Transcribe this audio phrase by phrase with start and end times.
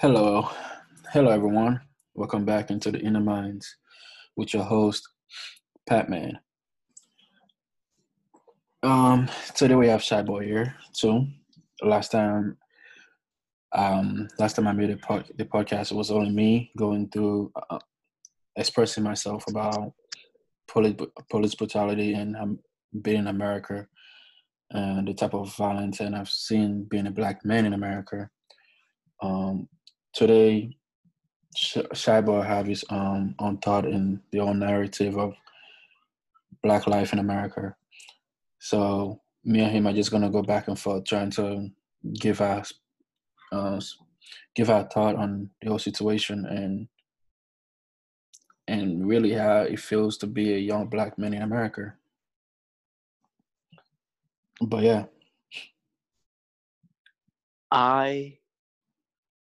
[0.00, 0.48] Hello,
[1.12, 1.78] hello everyone.
[2.14, 3.76] Welcome back into the Inner Minds
[4.34, 5.06] with your host,
[5.86, 6.38] Pat Man.
[8.82, 11.26] Um, today we have Shy Boy here too.
[11.82, 12.56] Last time,
[13.72, 17.52] um, last time I made a pod- the podcast, it was only me going through
[17.68, 17.78] uh,
[18.56, 19.92] expressing myself about
[20.66, 20.96] police
[21.28, 22.58] police brutality and um,
[23.02, 23.86] being in America
[24.70, 28.30] and the type of violence and I've seen being a black man in America.
[29.22, 29.68] Um,
[30.12, 30.76] today,
[32.06, 35.34] Boy have his um, own thought in the own narrative of
[36.62, 37.74] black life in America.
[38.58, 41.68] So me and him are just gonna go back and forth trying to
[42.14, 42.72] give us
[43.52, 43.80] uh,
[44.54, 46.88] give our thought on the whole situation and
[48.68, 51.94] and really how it feels to be a young black man in America.
[54.60, 55.04] But yeah.
[57.72, 58.38] I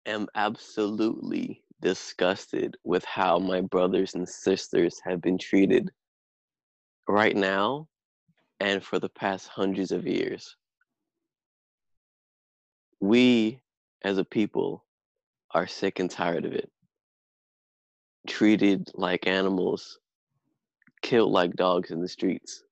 [0.06, 5.90] am absolutely disgusted with how my brothers and sisters have been treated
[7.08, 7.88] right now
[8.60, 10.56] and for the past hundreds of years.
[13.00, 13.60] We,
[14.02, 14.84] as a people,
[15.50, 16.70] are sick and tired of it.
[18.26, 19.98] Treated like animals,
[21.02, 22.62] killed like dogs in the streets.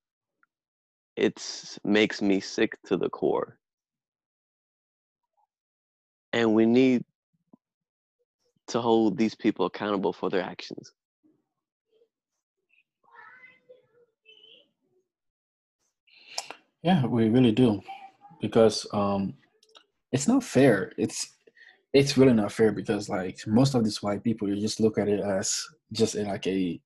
[1.17, 3.59] It makes me sick to the core.
[6.33, 7.05] And we need
[8.73, 10.93] to hold these people accountable for their actions.
[16.83, 17.81] Yeah, we really do,
[18.41, 19.35] because um,
[20.11, 20.93] it's not fair.
[20.99, 21.37] It's
[21.93, 25.09] it's really not fair because like most of these white people, you just look at
[25.09, 25.63] it as
[25.93, 26.81] just like a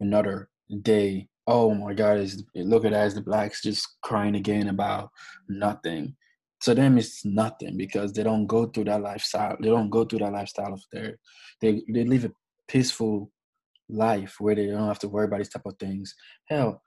[0.00, 0.48] another
[0.82, 1.28] day.
[1.46, 5.10] Oh my God, is look at it as the blacks just crying again about
[5.48, 6.14] nothing
[6.62, 9.56] to them it's nothing because they don't go through that lifestyle.
[9.60, 11.18] They don't go through that lifestyle of their
[11.60, 12.32] they they live a
[12.68, 13.30] peaceful
[13.88, 16.14] life where they don't have to worry about these type of things.
[16.48, 16.82] Hell,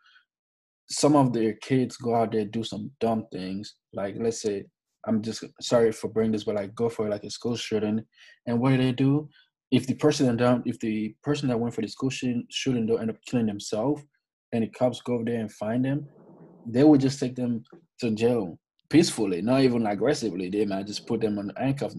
[0.89, 3.75] some of their kids go out there do some dumb things.
[3.94, 4.66] Like let's say
[5.07, 8.03] I'm just sorry for bringing this, but like go for like a school shooting,
[8.47, 9.29] and what do they do?
[9.72, 12.85] If the person that down, if the person that went for the school shooting, shooting
[12.85, 14.03] don't end up killing themselves,
[14.53, 16.07] and the cops go over there and find them,
[16.66, 17.63] they would just take them
[17.99, 18.57] to jail
[18.90, 20.50] peacefully, not even aggressively.
[20.50, 21.96] They might just put them on handcuffs.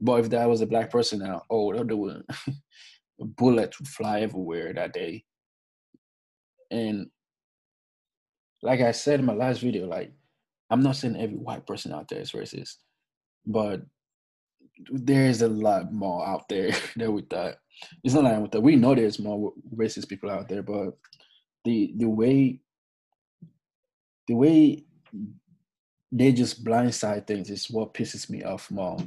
[0.00, 2.22] But if that was a black person now, oh, they'll do it.
[3.18, 5.24] Bullets would fly everywhere that day.
[6.70, 7.10] And
[8.62, 10.12] like I said in my last video, like
[10.70, 12.76] I'm not saying every white person out there is racist,
[13.46, 13.82] but
[14.90, 17.56] there is a lot more out there than we thought.
[18.04, 18.60] It's not like that.
[18.60, 20.96] We know there's more racist people out there, but
[21.64, 22.60] the the way
[24.28, 24.84] the way
[26.12, 28.98] they just blindside things is what pisses me off more.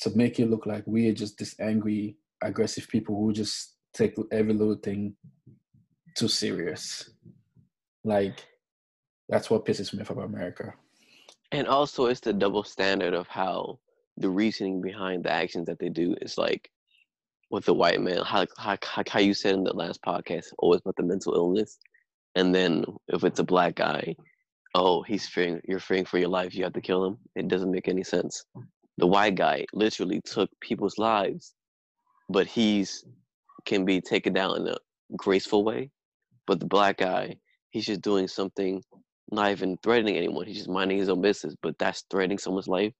[0.00, 4.14] To make it look like we are just this angry, aggressive people who just take
[4.30, 5.16] every little thing
[6.16, 7.10] too serious.
[8.04, 8.44] Like
[9.28, 10.74] that's what pisses me off about America.
[11.52, 13.78] And also, it's the double standard of how
[14.16, 16.70] the reasoning behind the actions that they do is like
[17.50, 20.96] with the white man, how, how, how you said in the last podcast, always about
[20.96, 21.78] the mental illness.
[22.34, 24.16] And then if it's a black guy,
[24.76, 27.16] oh, he's fearing, you're fearing for your life, you have to kill him.
[27.34, 28.44] It doesn't make any sense.
[28.54, 28.66] Mm.
[28.98, 31.54] The white guy literally took people's lives,
[32.28, 33.04] but he's
[33.64, 34.76] can be taken down in a
[35.16, 35.90] graceful way.
[36.46, 37.36] But the black guy,
[37.70, 38.82] he's just doing something,
[39.32, 40.46] not even threatening anyone.
[40.46, 42.92] He's just minding his own business, but that's threatening someone's life.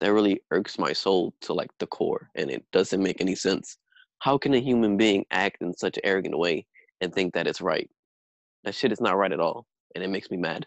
[0.00, 3.76] That really irks my soul to like the core, and it doesn't make any sense.
[4.20, 6.64] How can a human being act in such an arrogant way
[7.00, 7.90] and think that it's right?
[8.64, 10.66] That shit is not right at all, and it makes me mad.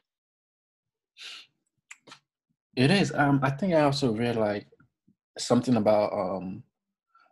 [2.76, 3.14] It is.
[3.14, 4.68] Um, I think I also read like
[5.38, 6.64] something about um,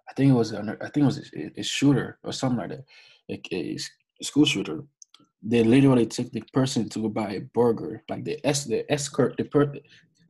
[0.10, 2.86] I think it was I think it was a, a shooter or something like that,
[3.30, 3.78] a, a
[4.24, 4.84] school shooter.
[5.42, 9.36] They literally took the person to go buy a burger, like the es the escort
[9.38, 9.74] the per.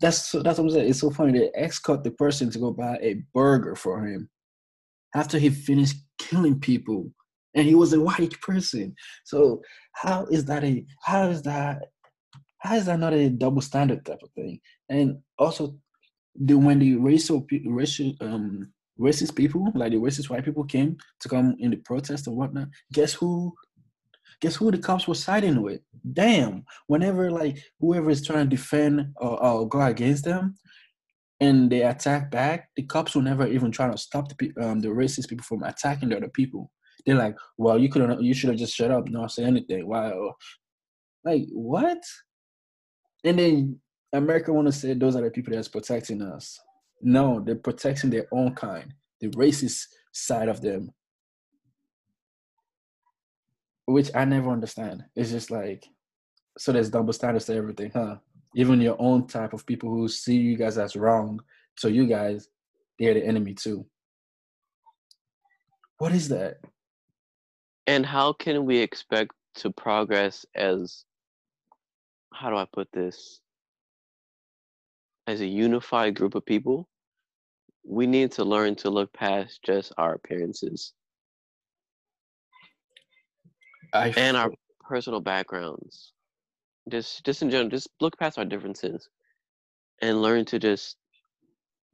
[0.00, 0.88] that's that's what I'm saying.
[0.88, 1.38] It's so funny.
[1.38, 4.30] They escort the person to go buy a burger for him
[5.14, 7.10] after he finished killing people,
[7.54, 8.94] and he was a white person.
[9.24, 9.60] So
[9.92, 11.82] how is that a how is that
[12.60, 14.60] how is that not a double standard type of thing?
[14.88, 15.76] And also,
[16.34, 21.28] the when the racial racial um racist people like the racist white people came to
[21.28, 23.54] come in the protest and whatnot, guess who?
[24.40, 25.80] Guess who the cops were siding with?
[26.12, 26.64] Damn!
[26.86, 30.56] Whenever like whoever is trying to defend or, or go against them,
[31.40, 34.88] and they attack back, the cops will never even try to stop the um, the
[34.88, 36.70] racist people from attacking the other people.
[37.04, 40.34] They're like, "Well, you could you should have just shut up, not say anything." Wow,
[41.24, 42.02] like what?
[43.24, 43.80] And then
[44.12, 46.58] America want to say those are the people that's protecting us.
[47.02, 50.90] No, they're protecting their own kind, the racist side of them,
[53.86, 55.04] which I never understand.
[55.16, 55.86] It's just like,
[56.58, 58.16] so there's double standards to everything, huh?
[58.54, 61.40] Even your own type of people who see you guys as wrong,
[61.76, 62.48] so you guys,
[62.98, 63.86] they're the enemy too.
[65.98, 66.56] What is that?
[67.86, 71.04] And how can we expect to progress as
[72.40, 73.40] how do I put this?
[75.26, 76.88] As a unified group of people,
[77.84, 80.94] we need to learn to look past just our appearances
[83.92, 84.50] I and our
[84.80, 86.12] personal backgrounds.
[86.88, 89.08] Just just in general, just look past our differences
[90.00, 90.96] and learn to just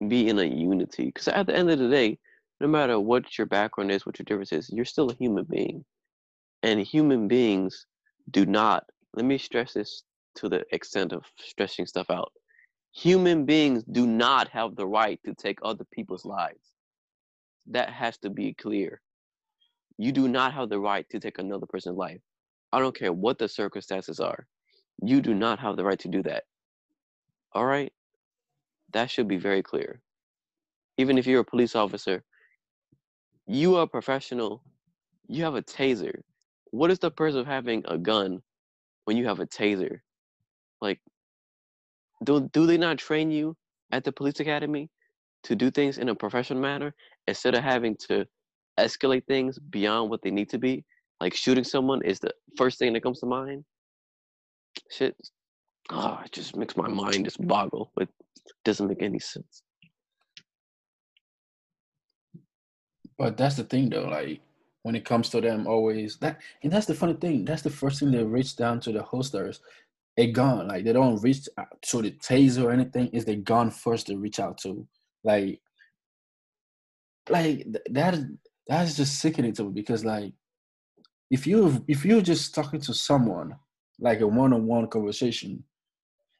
[0.06, 1.06] be in a unity.
[1.06, 2.18] Because at the end of the day,
[2.60, 5.84] no matter what your background is, what your difference is, you're still a human being.
[6.62, 7.86] And human beings
[8.30, 8.84] do not,
[9.14, 10.02] let me stress this
[10.36, 12.32] to the extent of stressing stuff out.
[12.92, 16.72] Human beings do not have the right to take other people's lives.
[17.66, 19.00] That has to be clear.
[19.98, 22.20] You do not have the right to take another person's life.
[22.72, 24.46] I don't care what the circumstances are.
[25.02, 26.44] You do not have the right to do that.
[27.52, 27.92] All right?
[28.92, 30.00] That should be very clear.
[30.98, 32.22] Even if you're a police officer,
[33.46, 34.62] you are a professional,
[35.28, 36.20] you have a taser.
[36.70, 38.42] What is the purpose of having a gun
[39.04, 40.00] when you have a taser?
[40.80, 41.00] Like,
[42.24, 43.56] do, do they not train you
[43.92, 44.88] at the police academy
[45.44, 46.94] to do things in a professional manner
[47.26, 48.26] instead of having to
[48.78, 50.84] escalate things beyond what they need to be?
[51.20, 53.64] Like shooting someone is the first thing that comes to mind.
[54.90, 55.16] Shit,
[55.90, 57.90] oh, it just makes my mind just boggle.
[57.98, 58.08] It
[58.64, 59.62] doesn't make any sense.
[63.18, 64.40] But that's the thing though, like
[64.82, 67.44] when it comes to them always that and that's the funny thing.
[67.44, 69.60] That's the first thing they reach down to the holsters.
[70.18, 70.68] A gun.
[70.68, 71.48] Like they don't reach
[71.82, 74.86] to the taser or anything, is the gun first to reach out to.
[75.24, 75.60] Like
[77.28, 78.24] like th- that is
[78.68, 80.32] that is just sickening to me because like
[81.30, 83.54] if you if you're just talking to someone
[83.98, 85.62] like a one-on-one conversation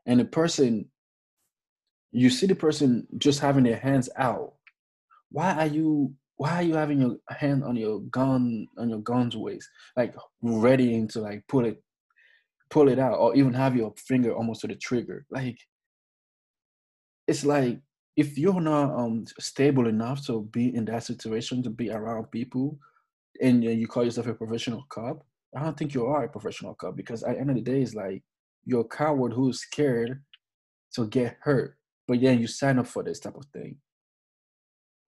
[0.06, 0.87] and the person
[2.12, 4.55] you see the person just having their hands out
[5.31, 9.37] why are you why are you having your hand on your gun on your gun's
[9.37, 11.82] waist like ready to like pull it
[12.70, 15.24] pull it out or even have your finger almost to the trigger.
[15.30, 15.58] Like
[17.26, 17.80] it's like
[18.16, 22.78] if you're not um stable enough to be in that situation to be around people
[23.40, 25.24] and you call yourself a professional cop
[25.56, 27.82] i don't think you are a professional cop because at the end of the day
[27.82, 28.22] it's like
[28.64, 30.22] you're a coward who's scared
[30.92, 31.76] to get hurt
[32.08, 33.76] but then you sign up for this type of thing.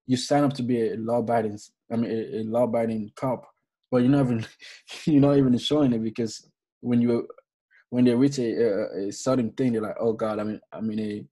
[0.09, 1.59] You sign up to be a law-abiding
[1.93, 3.47] i mean a, a law-abiding cop
[3.91, 4.47] but you're not even
[5.05, 6.47] you're not even showing it because
[6.81, 7.27] when you
[7.91, 10.91] when they reach a, a, a certain thing they're like oh god i'm in, i'm
[10.91, 11.25] in a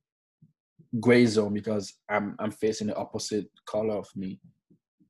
[1.00, 4.40] gray zone because i'm i'm facing the opposite color of me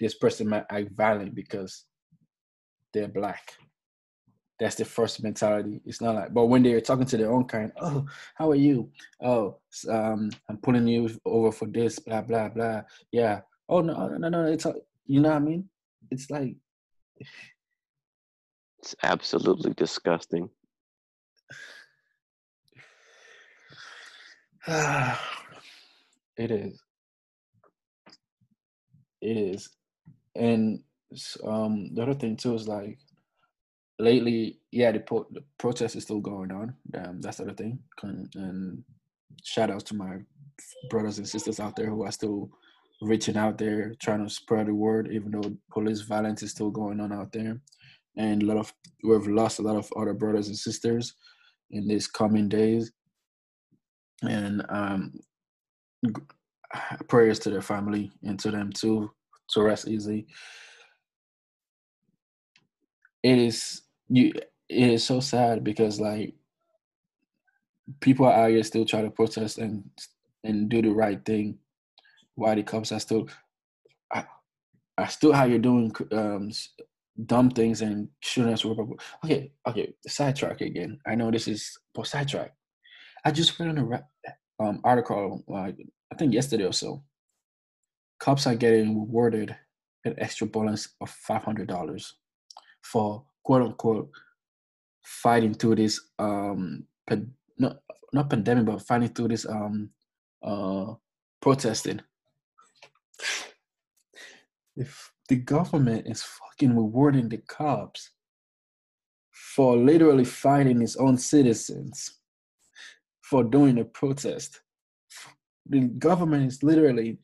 [0.00, 1.84] this person might act violent because
[2.92, 3.52] they're black
[4.58, 5.80] that's the first mentality.
[5.84, 8.90] It's not like, but when they're talking to their own kind, oh, how are you?
[9.20, 9.58] Oh,
[9.88, 12.82] um, I'm pulling you over for this, blah blah blah.
[13.12, 13.40] Yeah.
[13.68, 14.66] Oh no, no, no, it's
[15.06, 15.68] you know what I mean.
[16.10, 16.56] It's like
[18.78, 20.48] it's absolutely disgusting.
[26.36, 26.82] it is.
[29.20, 29.68] It is,
[30.34, 30.80] and
[31.44, 32.98] um, the other thing too is like
[33.98, 36.74] lately, yeah, the, po- the protest is still going on.
[36.94, 37.78] Um, that's the other thing.
[38.02, 38.84] And
[39.42, 40.18] shout outs to my
[40.90, 42.50] brothers and sisters out there who are still
[43.02, 47.00] reaching out there, trying to spread the word, even though police violence is still going
[47.00, 47.60] on out there.
[48.16, 48.72] And a lot of
[49.04, 51.14] we've lost a lot of other brothers and sisters
[51.70, 52.92] in these coming days.
[54.22, 55.20] And um,
[57.08, 59.10] prayers to their family and to them too
[59.50, 60.26] to rest easy.
[63.22, 64.32] It is you
[64.68, 66.34] it is so sad because like
[68.00, 69.88] people are out here still trying to protest and
[70.44, 71.58] and do the right thing
[72.34, 73.28] while the cops are still
[74.12, 74.24] I,
[74.98, 76.50] I still how you're doing um
[77.24, 78.78] dumb things and shooting us with
[79.24, 80.98] okay okay sidetrack again.
[81.06, 82.52] I know this is but sidetrack.
[83.24, 84.04] I just read on a
[84.62, 85.76] um, article like
[86.12, 87.02] i think yesterday or so.
[88.18, 89.54] Cops are getting rewarded
[90.04, 92.12] an extra bonus of $500
[92.82, 94.10] for quote unquote
[95.02, 96.86] fighting through this um
[97.58, 97.78] not
[98.12, 99.90] not pandemic but fighting through this um
[100.42, 100.94] uh
[101.40, 102.00] protesting.
[104.76, 108.10] If the government is fucking rewarding the cops
[109.32, 112.20] for literally fighting its own citizens
[113.22, 114.60] for doing a protest
[115.68, 117.18] The government is literally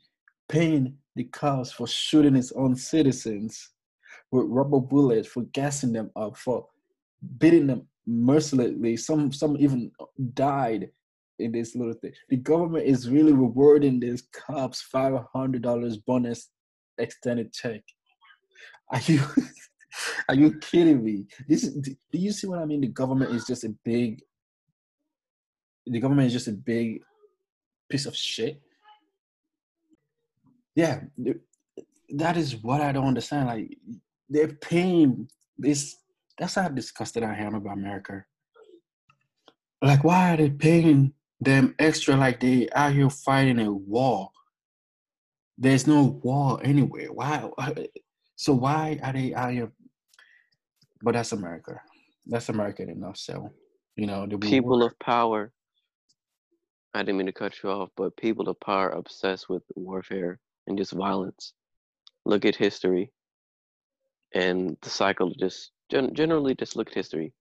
[0.49, 3.71] paying the cops for shooting its own citizens
[4.33, 6.67] with rubber bullets, for gassing them up, for
[7.39, 8.97] beating them mercilessly.
[8.97, 9.93] Some some even
[10.35, 10.91] died
[11.39, 12.13] in this little thing.
[12.31, 16.51] The government is really rewarding these cops five hundred dollars bonus
[16.99, 17.83] extended check.
[18.91, 19.23] Are you
[20.29, 21.27] are you kidding me?
[21.49, 22.81] This is, do you see what I mean?
[22.81, 24.23] The government is just a big
[25.87, 27.01] the government is just a big
[27.89, 28.61] piece of shit.
[30.75, 31.01] Yeah,
[32.11, 33.49] that is what I don't understand.
[33.49, 33.77] Like
[34.29, 35.97] they're paying this.
[36.39, 38.25] That's how disgusted I am about America.
[39.83, 42.17] Like, why are they paying them extra?
[42.17, 44.31] Like they out here fighting a war.
[45.59, 47.13] There's no war anywhere.
[47.13, 47.51] Why?
[48.37, 49.73] So why are they out here?
[51.03, 51.81] But that's America.
[52.27, 53.17] That's American enough.
[53.17, 53.51] So,
[53.97, 55.53] you know, the people of power.
[56.95, 60.77] I didn't mean to cut you off, but people of power obsessed with warfare and
[60.77, 61.55] just violence.
[62.25, 63.11] Look at history
[64.35, 67.33] and the cycle just gen- generally just look at history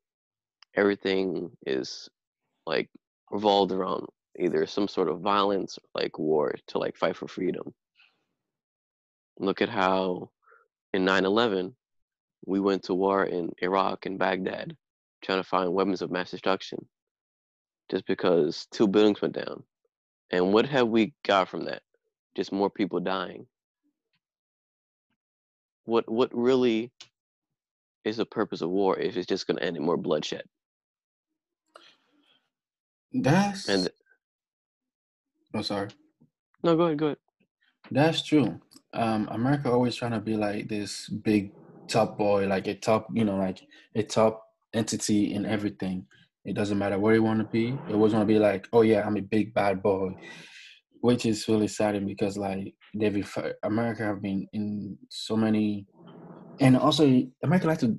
[0.76, 2.10] everything is
[2.66, 2.90] like
[3.30, 4.06] revolved around
[4.40, 7.74] either some sort of violence like war to like fight for freedom
[9.40, 10.30] look at how
[10.94, 11.74] in 9-11
[12.46, 14.76] we went to war in iraq and baghdad
[15.24, 16.86] trying to find weapons of mass destruction
[17.90, 19.64] just because two buildings went down
[20.32, 21.82] and what have we got from that
[22.36, 23.46] just more people dying
[25.86, 26.92] what what really
[28.04, 30.44] is the purpose of war if it's just going to end in more bloodshed?
[33.14, 33.90] That's and
[35.54, 35.90] oh sorry.
[36.64, 36.98] No, go ahead.
[36.98, 37.18] Go ahead.
[37.90, 38.62] That's true.
[38.94, 41.54] Um, America always trying to be like this big
[41.88, 43.62] top boy, like a top, you know, like
[43.96, 44.44] a top
[44.74, 46.06] entity in everything.
[46.46, 47.84] It doesn't matter where you want to be.
[47.88, 50.16] It was gonna be like, oh yeah, I'm a big bad boy,
[51.02, 55.86] which is really saddening because like they've America have been in so many,
[56.60, 57.96] and also America like to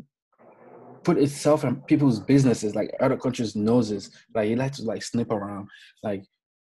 [1.04, 4.10] put itself in people's businesses, like other countries' noses.
[4.34, 5.68] Like he like to like snip around,
[6.02, 6.24] like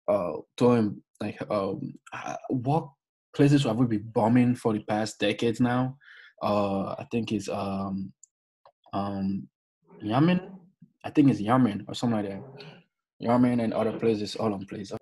[0.09, 1.95] uh doing like um
[2.49, 2.88] what
[3.35, 5.97] places where we've been bombing for the past decades now?
[6.43, 8.12] Uh, I think it's um
[8.93, 9.49] um
[10.01, 10.41] Yemen.
[11.05, 12.43] I think it's Yemen or something like that.
[13.19, 14.93] Yemen and other places all on place.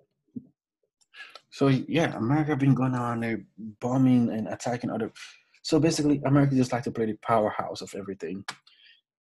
[1.51, 3.43] So yeah, America been going on there
[3.79, 5.11] bombing and attacking other.
[5.63, 8.43] So basically, America just like to play the powerhouse of everything.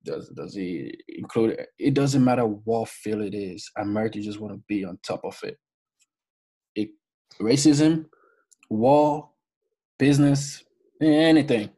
[0.04, 1.64] Does does he include?
[1.78, 3.70] It doesn't matter what field it is.
[3.78, 5.58] America just want to be on top of it.
[6.74, 6.90] it.
[7.40, 8.06] Racism,
[8.74, 9.30] war,
[9.98, 10.62] business,
[11.00, 11.70] anything.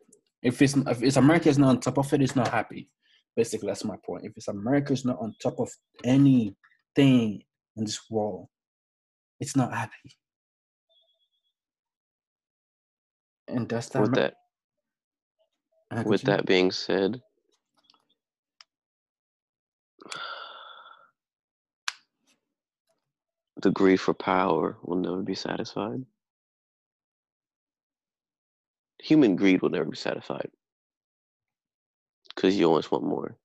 [0.42, 2.90] If it's if it's America is not on top of it, it's not happy.
[3.34, 4.24] Basically, that's my point.
[4.24, 5.70] If it's America is not on top of
[6.04, 6.54] anything
[7.76, 8.48] in this world,
[9.40, 10.16] it's not happy.
[13.48, 13.98] and that's that.
[13.98, 14.34] Uh, with that,
[16.06, 17.20] with that being said,
[23.62, 26.04] the greed for power will never be satisfied.
[29.06, 30.50] Human greed will never be satisfied
[32.34, 33.36] because you always want more.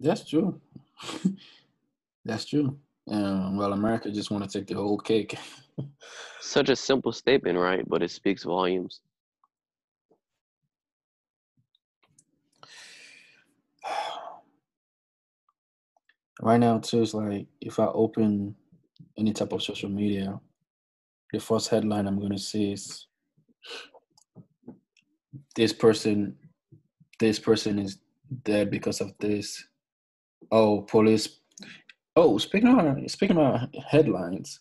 [0.00, 0.60] That's true.
[2.24, 2.76] That's true.
[3.08, 5.36] Um, well, America just want to take the whole cake.
[6.40, 7.88] Such a simple statement, right?
[7.88, 9.00] But it speaks volumes.
[16.42, 18.56] right now, too, it's like if I open
[19.18, 20.38] any type of social media,
[21.32, 23.06] the first headline I'm going to see is
[25.54, 26.36] this person,
[27.18, 27.98] this person is
[28.44, 29.64] dead because of this.
[30.50, 31.40] Oh, police
[32.20, 34.58] Oh, speaking of speaking of headlines,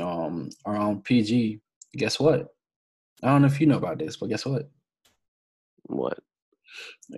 [0.00, 1.60] um, around PG,
[1.94, 2.48] guess what?
[3.22, 4.68] I don't know if you know about this, but guess what?
[5.84, 6.18] What?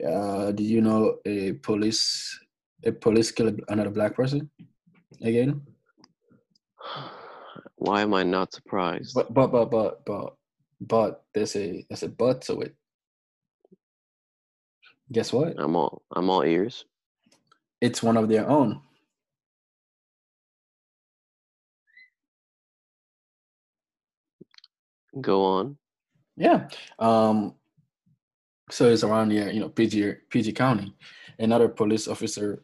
[0.06, 2.38] Uh, did you know a police
[2.84, 4.50] a police killed another black person
[5.22, 5.62] again?
[7.76, 9.14] Why am I not surprised?
[9.14, 10.34] But but but but but
[10.80, 12.74] but there's a there's a but to it.
[15.12, 15.54] Guess what?
[15.58, 16.84] I'm all I'm all ears.
[17.80, 18.80] It's one of their own.
[25.20, 25.76] Go on.
[26.36, 26.68] Yeah.
[26.98, 27.54] Um,
[28.70, 30.94] so it's around here, you know, PG PG County.
[31.38, 32.62] Another police officer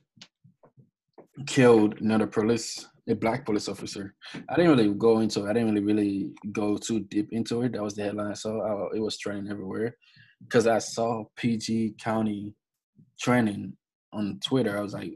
[1.46, 4.14] killed another police, a black police officer.
[4.48, 5.46] I didn't really go into.
[5.46, 7.72] I didn't really really go too deep into it.
[7.72, 8.60] That was the headline saw.
[8.60, 9.96] I, it was trending everywhere
[10.40, 12.54] because I saw PG County
[13.20, 13.76] trending
[14.12, 14.76] on Twitter.
[14.76, 15.14] I was like,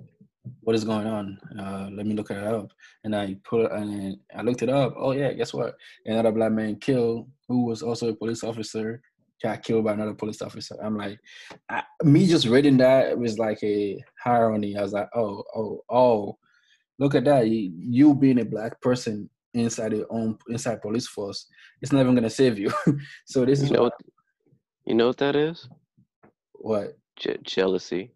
[0.61, 1.39] "What is going on?
[1.59, 2.71] Uh, let me look it up."
[3.05, 4.95] And I put and I looked it up.
[4.97, 5.75] Oh yeah, guess what?
[6.07, 9.03] Another black man killed who was also a police officer
[9.43, 10.77] got killed by another police officer.
[10.83, 11.19] I'm like,
[11.69, 14.77] I, me just reading that was like a irony.
[14.77, 16.39] I was like, oh, oh, oh,
[17.01, 17.49] look at that.
[17.49, 21.47] You, you being a black person inside your own inside police force,
[21.83, 22.71] it's not even gonna save you.
[23.27, 23.95] so this You is know what?
[24.87, 25.69] You know what that is?
[26.53, 28.13] what Je- jealousy.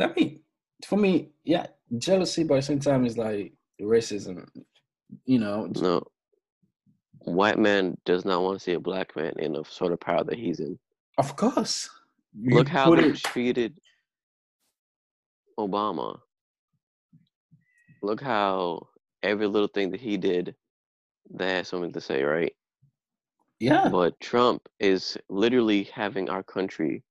[0.00, 0.40] I mean.
[0.86, 4.46] For me, yeah, jealousy, but at the same time, it's like racism.
[5.24, 6.02] You know, No.
[7.20, 10.22] White man does not want to see a black man in the sort of power
[10.24, 10.78] that he's in.
[11.16, 11.88] of course.
[12.38, 13.78] You Look how put they it- treated
[15.58, 16.18] Obama.
[18.04, 18.88] Look how
[19.22, 20.54] every little thing that he did,
[21.30, 22.54] they had something to say, right?
[23.60, 27.02] yeah, But Trump is literally having our country,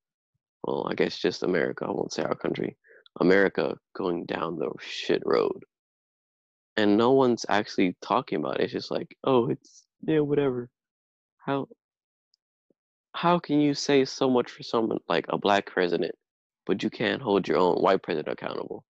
[0.63, 2.77] well, I guess just America, I won't say our country,
[3.19, 5.63] America going down the shit road.
[6.77, 8.65] And no one's actually talking about it.
[8.65, 10.69] It's just like, oh, it's, yeah, whatever.
[11.39, 11.67] How,
[13.15, 16.15] how can you say so much for someone like a black president,
[16.65, 18.85] but you can't hold your own white president accountable?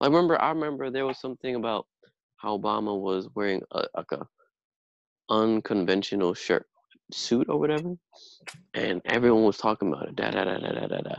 [0.00, 1.86] I remember, I remember there was something about
[2.36, 4.26] how Obama was wearing a, like a
[5.28, 6.66] unconventional shirt
[7.12, 7.94] suit or whatever,
[8.74, 10.16] and everyone was talking about it.
[10.16, 11.16] Da da da da da da da.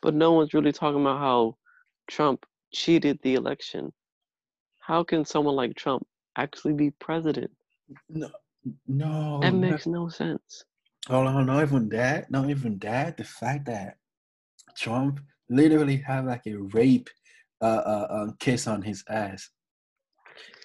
[0.00, 1.56] But no one's really talking about how
[2.08, 3.92] Trump cheated the election.
[4.80, 6.06] How can someone like Trump
[6.36, 7.50] actually be president?
[8.08, 8.30] no,
[8.86, 10.64] no, That makes no sense.
[11.08, 12.30] Oh, Hold on, not even that.
[12.30, 13.16] Not even that.
[13.16, 13.96] The fact that
[14.76, 17.10] Trump literally have like a rape
[17.64, 19.48] uh, uh, um, case on his ass.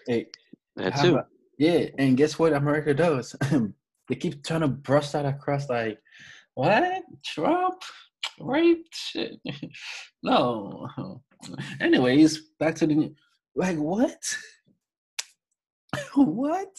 [0.08, 0.28] Hey,
[0.76, 1.14] That too.
[1.14, 1.28] about-
[1.58, 3.36] yeah, and guess what America does?
[4.08, 6.00] they keep trying to brush that across like,
[6.54, 7.04] what?
[7.26, 7.82] Trump?
[8.40, 8.86] Rape?
[8.94, 9.40] Shit.
[10.24, 10.88] no.
[11.82, 13.14] Anyways, back to the
[13.56, 14.22] like what?
[16.16, 16.70] what?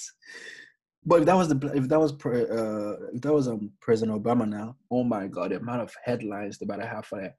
[1.05, 4.23] But if that was the if that was pre, uh if that was um President
[4.23, 7.37] Obama now, oh my god, the amount of headlines they about to have for that.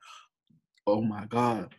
[0.88, 1.74] Oh my god.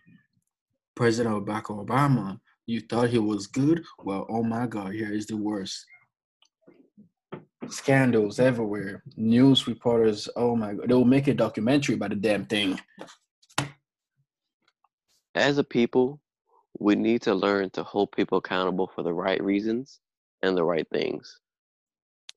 [0.94, 3.82] President Barack Obama, you thought he was good?
[4.04, 5.84] Well, oh my god, here is the worst.
[7.68, 9.02] Scandals everywhere.
[9.16, 12.78] News reporters, oh my god, they will make a documentary about the damn thing.
[15.34, 16.20] As a people,
[16.78, 20.00] we need to learn to hold people accountable for the right reasons
[20.42, 21.40] and the right things,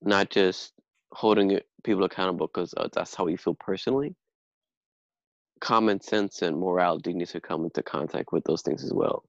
[0.02, 0.74] not just
[1.12, 4.16] holding people accountable because uh, that's how we feel personally.
[5.66, 9.24] Common sense and morality needs to come into contact with those things as well.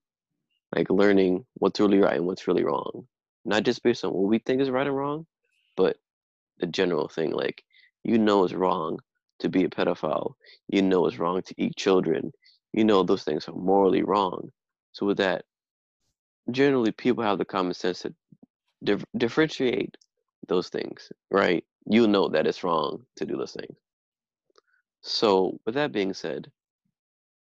[0.75, 3.07] Like learning what's really right and what's really wrong,
[3.47, 5.27] not just based on what we think is right and wrong,
[5.79, 5.97] but
[6.59, 7.31] the general thing.
[7.31, 7.65] Like
[8.05, 8.99] you know it's wrong
[9.39, 10.35] to be a pedophile.
[10.69, 12.33] You know it's wrong to eat children.
[12.75, 14.53] You know those things are morally wrong.
[14.93, 15.47] So with that,
[16.51, 18.15] generally people have the common sense to
[18.85, 19.97] dif- differentiate
[20.49, 21.65] those things, right?
[21.87, 23.79] You know that it's wrong to do those things.
[25.07, 26.51] So with that being said,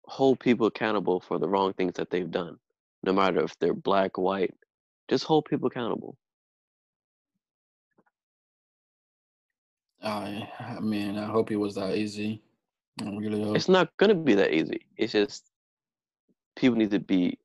[0.06, 2.56] hold people accountable for the wrong things that they've done,
[3.02, 4.54] no matter if they're black, white.
[5.08, 6.16] Just hold people accountable.
[10.02, 12.40] I, I mean, I hope it was that easy.
[13.02, 13.56] I really hope.
[13.56, 14.86] It's not gonna be that easy.
[14.96, 15.44] It's just
[16.56, 17.38] people need to be.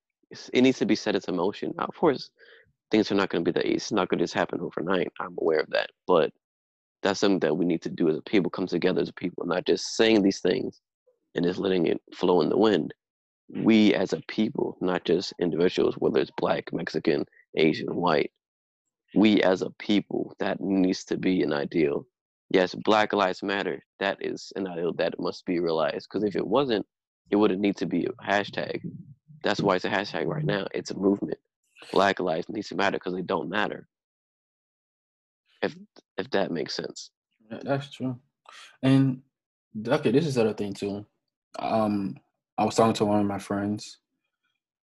[0.53, 1.73] It needs to be set into motion.
[1.77, 2.29] Now, of course,
[2.89, 3.75] things are not gonna be that easy.
[3.75, 5.11] It's not gonna just happen overnight.
[5.19, 6.31] I'm aware of that, but
[7.05, 8.49] that's something that we need to do as a people.
[8.49, 10.81] Come together as a people, not just saying these things
[11.35, 12.93] and just letting it flow in the wind.
[13.49, 18.31] We as a people, not just individuals, whether it's black, Mexican, Asian, white.
[19.13, 22.05] We as a people, that needs to be an ideal
[22.49, 26.07] yes, Black Lives Matter, that is an ideal that must be realized.
[26.09, 26.85] Because if it wasn't,
[27.29, 28.81] it wouldn't need to be a hashtag.
[29.43, 30.67] That's why it's a hashtag right now.
[30.73, 31.37] It's a movement.
[31.91, 33.87] Black lives needs to matter because they don't matter.
[35.61, 35.75] If
[36.17, 37.11] if that makes sense.
[37.49, 38.19] That's true.
[38.83, 39.21] And
[39.87, 41.05] okay, this is the other thing too.
[41.59, 42.17] Um,
[42.57, 43.99] I was talking to one of my friends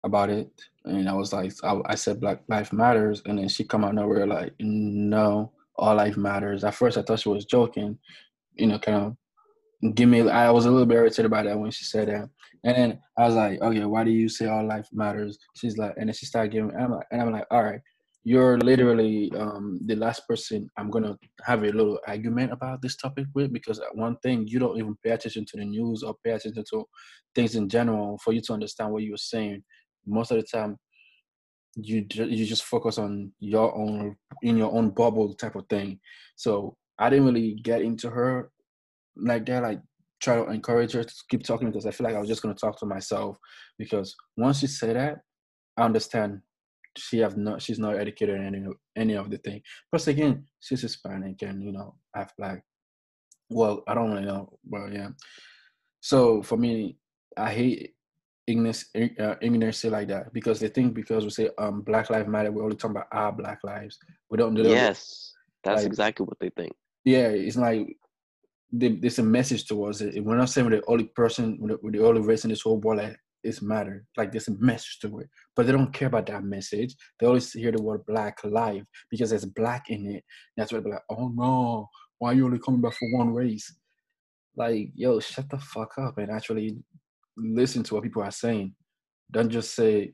[0.04, 0.50] about it,
[0.86, 3.96] and I was like, I, I said Black Life Matters, and then she come out
[3.96, 6.64] nowhere like, no, all life matters.
[6.64, 7.98] At first, I thought she was joking,
[8.56, 9.16] you know, kind
[9.84, 10.28] of give me.
[10.30, 12.30] I was a little bit irritated about that when she said that,
[12.64, 15.38] and then I was like, okay, why do you say all life matters?
[15.56, 17.82] She's like, and then she started giving, and I'm like, and I'm like, all right,
[18.28, 23.26] you're literally um, the last person I'm gonna have a little argument about this topic
[23.34, 26.66] with because one thing you don't even pay attention to the news or pay attention
[26.72, 26.84] to
[27.34, 29.64] things in general for you to understand what you're saying.
[30.06, 30.76] Most of the time,
[31.78, 35.98] you you just focus on your own in your own bubble type of thing.
[36.36, 38.52] So I didn't really get into her
[39.16, 39.64] like that.
[39.64, 39.80] Like
[40.22, 42.56] try to encourage her to keep talking because I feel like I was just gonna
[42.56, 43.38] talk to myself
[43.78, 45.20] because once you say that,
[45.78, 46.42] I understand
[46.98, 49.62] she have not she's not educated in any any of the thing.
[49.90, 52.64] Plus again, she's Hispanic and you know half black.
[53.50, 55.10] Well, I don't really know, but yeah.
[56.02, 56.98] So for me,
[57.38, 57.94] I hate
[58.46, 62.52] ignorance, uh, ignorance like that because they think because we say um Black Lives Matter,
[62.52, 63.98] we're only talking about our Black lives.
[64.30, 64.70] We don't do that.
[64.70, 65.34] Yes,
[65.64, 66.74] that's like, exactly what they think.
[67.06, 67.98] Yeah, it's like
[68.72, 70.24] there's a message towards it.
[70.24, 73.00] We're not saying we're the only person, we're the only race in this whole world
[73.00, 74.06] that is matter.
[74.16, 76.96] Like there's a message to it, but they don't care about that message.
[77.20, 80.24] They always hear the word black life because there's black in it.
[80.56, 83.74] That's why they're like, oh no, why are you only coming back for one race?
[84.56, 86.78] Like, yo, shut the fuck up and actually
[87.38, 88.74] listen to what people are saying.
[89.32, 90.14] Don't just say.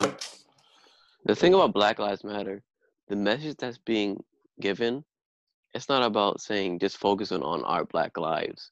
[0.00, 2.62] The thing about Black Lives Matter,
[3.08, 4.22] the message that's being
[4.60, 5.04] given,
[5.72, 8.70] it's not about saying just focusing on our Black lives.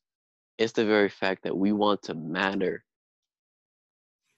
[0.59, 2.85] It's the very fact that we want to matter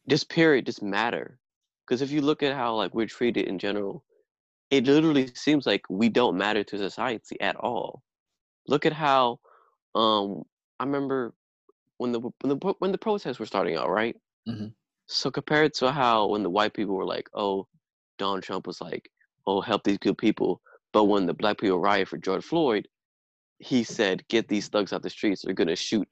[0.09, 1.39] just period just matter?
[1.87, 4.05] Because if you look at how like we're treated in general
[4.71, 8.03] it literally seems like we don't matter to society at all.
[8.69, 9.39] Look at how
[9.95, 10.43] um
[10.81, 11.35] i remember
[11.99, 14.17] when the when the when the protests were starting out right?
[14.49, 14.69] Mm-hmm.
[15.07, 17.69] so compared to how when the white people were like oh
[18.19, 19.09] donald trump was like
[19.47, 20.61] oh help these good people
[20.93, 22.89] but when the black people riot for george floyd
[23.63, 25.43] he said get these thugs out the streets.
[25.43, 26.09] They're gonna shoot.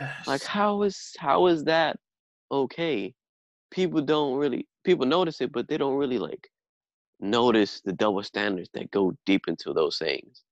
[0.00, 0.26] Yes.
[0.26, 1.96] like how is how is that
[2.50, 3.14] okay.
[3.70, 6.48] People don't really people notice it, but they don't really like
[7.20, 10.42] notice the double standards that go deep into those things.